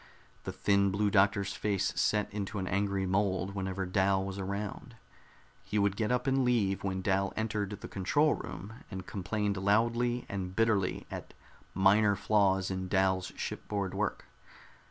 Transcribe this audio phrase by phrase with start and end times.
[0.45, 4.95] The thin Blue Doctor's face set into an angry mold whenever Dal was around.
[5.63, 10.25] He would get up and leave when Dal entered the control room, and complained loudly
[10.27, 11.35] and bitterly at
[11.75, 14.25] minor flaws in Dal's shipboard work.